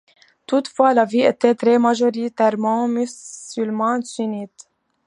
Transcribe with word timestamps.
Toutefois, 0.47 0.95
la 0.95 1.05
ville 1.05 1.27
était 1.27 1.53
très 1.53 1.77
majoritairement 1.77 2.87
musulmane 2.87 4.01
sunnite. 4.01 4.67